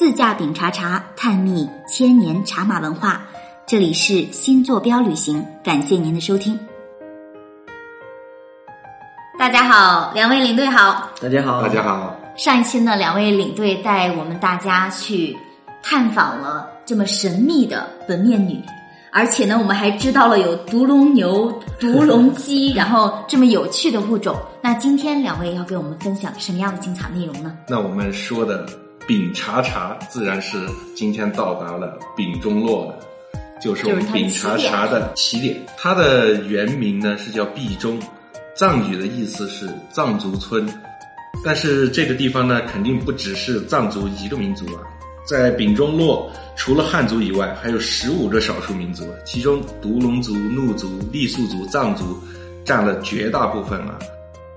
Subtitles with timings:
[0.00, 3.20] 自驾丙察察，探秘千年茶马文化。
[3.66, 6.58] 这里是新坐标旅行，感谢您的收听。
[9.38, 11.10] 大家好，两位领队好。
[11.20, 12.18] 大家好，大家好。
[12.34, 15.36] 上一期呢，两位领队带我们大家去
[15.82, 18.58] 探访了这么神秘的本面女，
[19.12, 24.34] 而且呢，我们还知道了有独龙牛、独龙鸡， 然后这么有趣的物种。
[24.62, 27.54] 那今天两位要给我们分享什么样的精彩内容呢？
[27.68, 28.66] 那我们说的
[29.10, 30.56] 丙察察，自然是
[30.94, 35.60] 今天到达了丙中洛的，就是我们丙察察的起点。
[35.76, 37.98] 它的原名呢是叫毕中，
[38.54, 40.64] 藏语的意思是藏族村。
[41.44, 44.82] 但是这个地方呢，肯定不只是藏族一个民族啊。
[45.26, 52.16] 在丙中洛，除了汉族以外，还有十五个少数民族，其中独龙族、怒族、傈僳族、藏族
[52.64, 53.98] 占了绝大部分啊。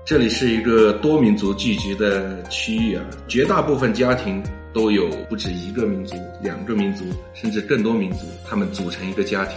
[0.06, 9.56] 这里是一个多民族聚集的区域啊，绝大部分家庭都有不止一个民族、两个民族，甚至更多民族，他们组成一个家庭。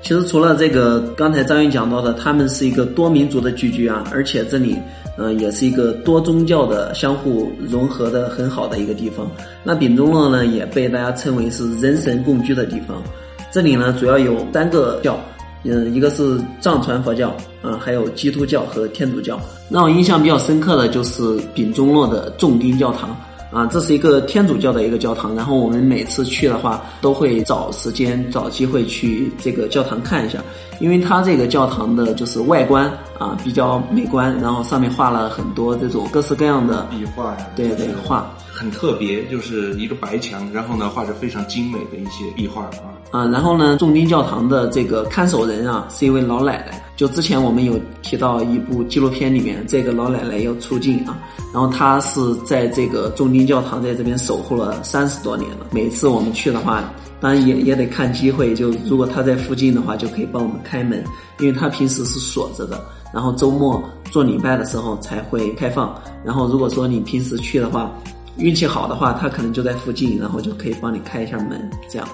[0.00, 4.78] 其实除了这个，刚才张云讲到的，他们是一个多民族的聚居啊，而且这里，
[5.16, 9.28] 呃，也是一个多宗教的相互融合的很好的一个地方。
[9.64, 13.02] 那丙中洛呢，也被大家称为是人神共居的地方。
[13.50, 15.18] 这里呢，主要有三个教，
[15.64, 17.28] 嗯，一个是藏传佛教，
[17.62, 19.38] 啊，还有基督教和天主教。
[19.70, 23.16] 让我印象比较深刻的就是丙中洛的重丁教堂。
[23.50, 30.38] 啊，这是一个天主教的一个教堂，然后我们每次去的话，都会找时间、找机会去这个教堂看一下，
[30.80, 32.84] 因为它这个教堂的就是外观
[33.18, 42.97] 啊比较美观，然后上面画了很多这种各式各样的壁画呀，对对画，很特别，就是一个白墙，然后呢画着非常精美的一些壁画啊。
[43.10, 46.82] 啊，然后呢，重丁教堂的这个看守人啊是一位老奶奶。
[46.94, 51.16] 就之前我们有提到一部纪录片里面，这个老奶奶要出镜啊，
[51.54, 55.66] 然后她是在这个重丁教堂在这边守护了三十多年了。
[55.70, 61.02] 每次我们去的话，当然也也得看机会，就如果她在附近的话，就可以帮我们开门，
[61.38, 65.94] 因为她平时是锁着的，然后周末做礼拜的时候才会开放。
[66.24, 67.90] 然后如果说你平时去的话，
[68.36, 72.06] 运气好的话，她可能就在附近，然后就可以帮你开一下门，这样。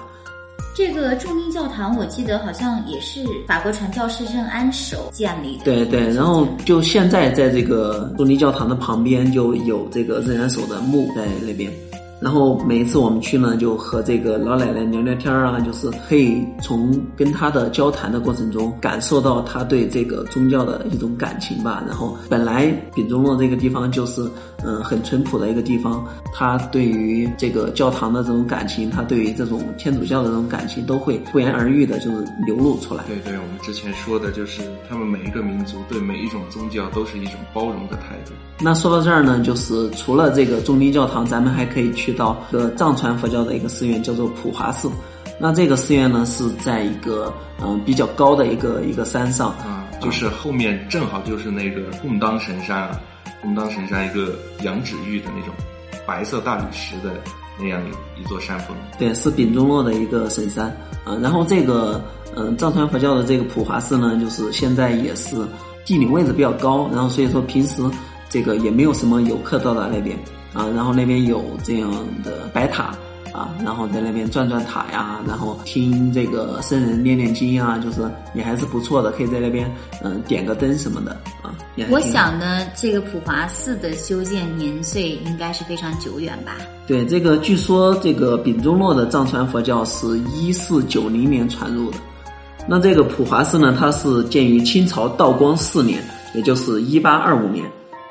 [0.75, 5.63] 这个重丁教堂，我记得好像也是法国传教士任安守建立的。
[5.63, 11.71] 对对，然后就现在在这个重丁教堂的旁边就有这个任安守的墓在那边。
[12.21, 21.83] 然后每一次我们去呢，就和这个老奶奶聊聊天啊，就是可以从跟她的交谈的过程中，感受到她对这个宗教的一种感情吧。
[21.85, 24.21] 然后本来丙中洛这个地方就是
[24.63, 33.03] 嗯很淳朴的一个地方，她对于这个教堂的这种感情，她对于这种天主教的这种感情，都会不言而喻的，就是流露出来。
[33.07, 38.31] 对对，我们之前说的就是他们每一个民族对每一种宗教都是一种包容的态度。
[38.61, 42.04] 那说到这儿呢，就是除了这个中立教堂，咱们还可以去。
[42.05, 44.91] 去到一个藏传佛教的一个寺院，叫做普华寺。
[45.39, 53.01] 那这个寺院呢，是在一个嗯比较高的一个一个山上啊，就是后面正好就是那个贡当神山啊，
[53.41, 55.53] 贡当神山一个羊脂玉的那种
[56.05, 57.19] 白色大理石的
[57.59, 57.81] 那样
[58.21, 58.77] 一座山峰。
[58.99, 60.67] 对，是丙中洛的一个神山
[61.03, 61.17] 啊。
[61.19, 62.01] 然后这个
[62.35, 65.35] 嗯藏传佛教的这个普华寺呢，就是现在也是
[65.83, 67.81] 地理位置比较高，然后所以说平时
[68.29, 70.17] 这个也没有什么游客到达那边。
[70.55, 71.91] 啊，然后那边有这样
[72.23, 72.95] 的白塔
[73.33, 79.69] 啊，然后在那边转转塔呀，然后听这个僧人念念经啊，就是也还是不错的，可以在那边
[80.01, 81.11] 嗯点个灯什么的
[81.41, 81.53] 啊。
[81.89, 86.55] 我想呢，这个普华寺的修建年岁应该是非常久远吧？
[86.87, 91.97] 对，这个据说这个丙中洛的藏传佛教是一四九零年传入的，
[92.65, 96.01] 那这个普华寺呢，它是建于清朝道光四年，
[96.33, 97.65] 也就是一八二五年。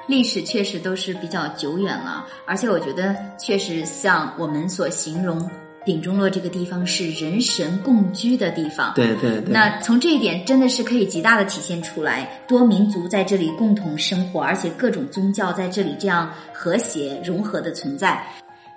[0.07, 5.51] 历史确实都是比较久远了，而且我觉得确实像我们所形容，
[5.85, 8.93] 顶中洛这个地方是人神共居的地方。
[8.95, 9.53] 对对对。
[9.53, 18.23] 那从这一点真的是可以极大的体现出来，多民族在这里共同生活，而且各种宗教在这里这样和谐融合的存在。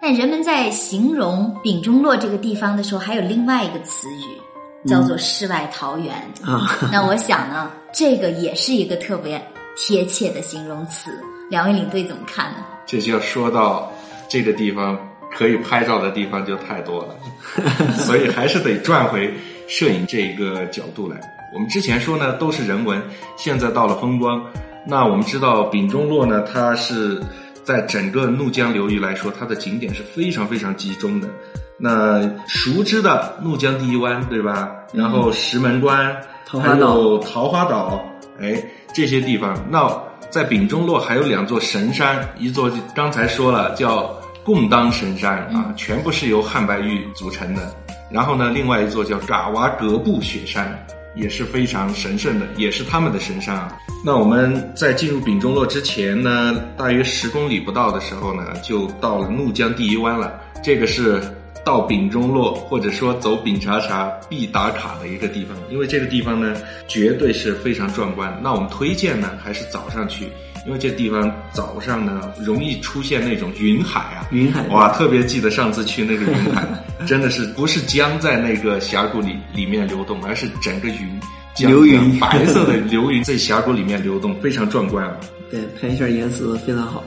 [0.02, 6.14] 那人们在形容丙中洛这个地方的时候，还有另外一个词语，叫做世外桃源
[6.44, 6.78] 啊。
[6.92, 9.42] 那我想呢，这个也是一个特别。
[9.78, 11.12] 贴切的形容词，
[11.50, 12.66] 两位领队怎么看呢？
[12.88, 13.92] 这就要说到
[14.28, 14.98] 这个地方
[15.32, 17.16] 可以拍照的地方就太多了，
[18.00, 19.32] 所以还是得转回
[19.68, 21.20] 摄影这一个角度来。
[21.54, 23.02] 我们之前说呢都是人文，
[23.38, 24.44] 现在到了风光。
[24.86, 27.22] 那我们知道丙中洛呢，它是
[27.64, 31.30] 在整个怒江流域来说，它的景点是非常非常集中的。
[31.78, 34.72] 那熟知的怒江第一湾，对吧？
[34.94, 36.16] 然后石门关，
[36.48, 38.04] 还有桃花岛，
[38.42, 38.64] 哎。
[38.98, 39.88] 这些地方，那
[40.32, 44.12] 在丙中洛还有两座神山，一座刚才说了叫
[44.44, 47.72] 贡当神山啊，全部是由汉白玉组成的。
[48.10, 50.84] 然后呢，另外一座叫嘎哇格布雪山，
[51.14, 53.78] 也是非常神圣的，也是他们的神山啊。
[54.04, 60.42] 那我们在进入丙中洛之前呢，大约十公里不到的时候呢，就到了怒江第一湾了。
[60.64, 61.22] 这个是
[61.68, 66.56] 到丙中洛或者说走丙察察必打卡的一个地方，因为这个地方呢，
[66.88, 68.40] 绝对是非常壮观。
[68.42, 70.30] 那我们推荐呢，还是早上去。
[70.66, 76.66] 因为这地方早上呢，容易出现那种云海啊，云海哇，特别记得上次去那个云海，
[77.06, 81.20] 真的是不是江在那个峡谷里里面流动，而是整个云
[81.60, 85.18] 流云白色的流云在峡谷里面流动，非常壮观啊。
[85.52, 87.04] 对，拍一下颜色非常好。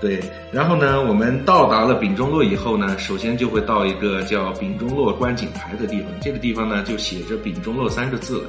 [0.00, 0.18] 对，
[0.50, 8.44] 然后呢，我们到达了丙中洛以后呢，首先就会到一个叫丙中洛观景台的地方，这个地方呢就写着丙中洛三个字了。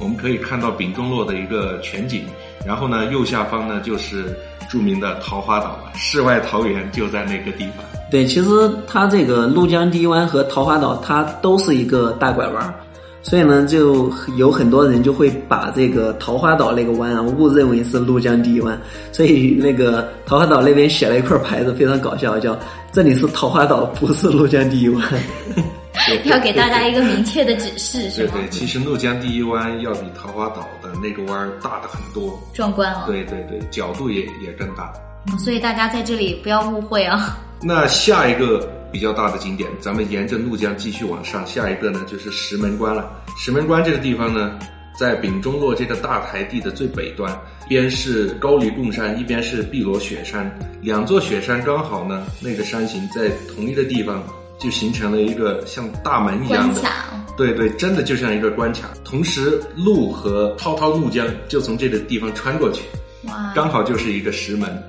[0.00, 2.24] 我们可以看到丙中洛的一个全景，
[2.66, 4.36] 然后呢，右下方呢就是
[4.68, 7.84] 著名的桃花岛，世外桃源就在那个地方。
[8.10, 12.74] 对，其实它这个怒江第一湾和桃花岛，它都是一个大拐弯，
[13.28, 18.80] 所以呢，就有很多人就会把这个桃花岛那个湾啊误认为是怒江第一湾，
[19.10, 22.56] 所以那个桃花岛那边写了一块牌子，非常搞笑，叫
[22.92, 25.02] “这里是桃花岛，不是怒江第一湾”。
[26.22, 28.34] 要给大家一个明确的指示，是吗？
[28.34, 33.06] 对对，其实怒 江第一湾要比桃花岛的那个湾大的很多，壮观了。
[33.08, 34.92] 对对对，角度也也更大。
[35.36, 37.36] 所以大家在这里不要误会啊。
[37.60, 43.22] 那下一个比较大的景点，咱们沿着怒江继续往上，下一个呢就是石门关了。
[43.36, 44.58] 石门关这个地方呢，
[44.98, 50.50] 在丙中洛这个大台地的最北端，一边是高黎贡山，一边是碧罗雪山，
[50.80, 54.24] 两座雪山刚好呢，那个山形在同一个地方。
[54.58, 56.80] 就形成了一个像大门一样的，
[57.36, 58.88] 对对，真的就像一个关卡。
[59.04, 62.80] 同时，路和滔滔怒江就从这个地方穿过去，
[63.24, 64.82] 哇，刚好就是一个石门。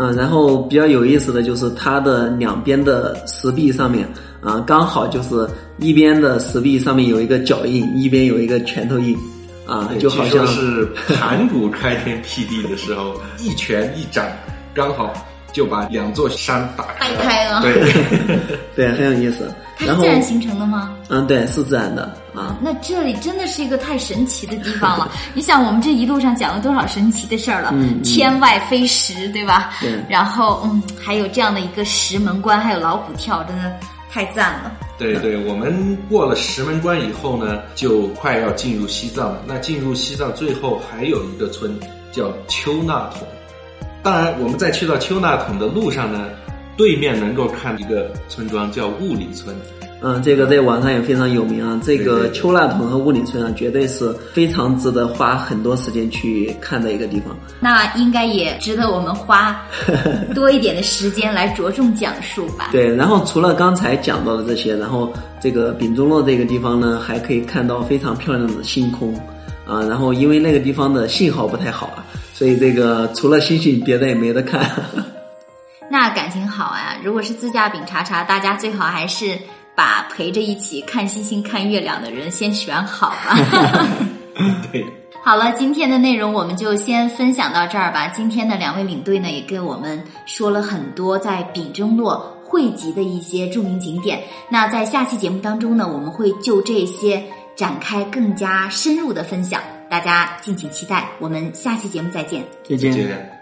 [0.00, 4.08] 嗯，然后比较有意思的就是它的两边的石壁上面，
[4.40, 9.14] 啊，刚好就是一边的石壁上面有一个脚印，一边有一个拳头印，
[9.66, 10.86] 啊，就好像是
[11.18, 14.26] 盘古开天辟地的时候一拳一掌，
[14.72, 15.12] 刚好。
[15.52, 17.92] 就把两座山打开开了， 对，
[18.76, 19.52] 对，很有意思。
[19.76, 20.94] 它是自然形成的吗？
[21.08, 22.02] 嗯，对，是自然的
[22.34, 22.54] 啊。
[22.60, 25.10] 那这里真的是一个太神奇的地方了。
[25.32, 27.70] 你想，我们这一路上讲了多少神奇的事儿了？
[27.72, 29.70] 嗯，天外飞石，对吧？
[29.80, 29.92] 对。
[30.06, 33.72] 然后，嗯，还有这样的一个石门关，还有老虎跳，真的
[34.12, 34.70] 太赞了。
[34.98, 39.42] 对对，我们过了石门关以后呢，就快要进入西藏了。
[39.46, 41.74] 那进入西藏，最后还有一个村
[42.12, 43.26] 叫丘那统。
[44.02, 46.26] 当然，我们在去到丘纳统的路上呢，
[46.76, 49.54] 对面能够看一个村庄叫雾里村。
[50.02, 51.78] 嗯，这个在网上也非常有名啊。
[51.84, 57.36] 这个丘纳统和雾里村啊，绝对是非常值得花很多时间去看的一个地方。
[57.60, 59.60] 那应该也值得我们花
[60.34, 62.70] 多一点的时间来着重讲述吧。
[62.72, 69.14] 对，然后除了刚才讲到的这些，然后这个丙中洛这个地方呢，还可以看到非常漂亮的星空
[69.66, 69.82] 啊。
[69.82, 72.06] 然后因为那个地方的信号不太好啊。
[72.40, 74.66] 所以这个除了星星，别的也没得看。
[75.90, 76.96] 那感情好啊！
[77.04, 79.38] 如果是自驾丙察察，大家最好还是
[79.74, 83.36] 把陪着一起看星星、看月亮的人先选好吧。
[84.72, 84.86] 对。
[85.22, 88.08] 好了，今天的内容我们就先分享到这儿吧。
[88.08, 94.18] 今天的两位领队呢，也跟我们说了很多在丙中洛汇集的一些著名景点。
[94.48, 97.22] 那在下期节目当中呢，我们会就这些
[97.54, 99.60] 展开更加深入的分享。
[99.90, 102.46] 大家敬请期待，我们下期节目再见。
[102.62, 103.39] 再见。